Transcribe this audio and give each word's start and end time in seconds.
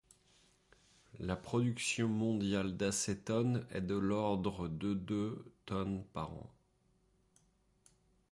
La 1.19 1.35
production 1.35 2.07
mondiale 2.07 2.75
d'acétone 2.75 3.67
est 3.69 3.81
de 3.81 3.93
l'ordre 3.93 4.67
de 4.67 4.95
de 4.95 5.45
tonnes 5.67 6.03
par 6.11 6.31
an. 6.33 6.49